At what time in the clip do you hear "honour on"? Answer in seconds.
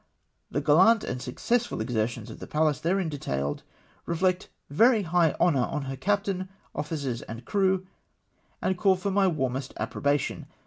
5.39-5.83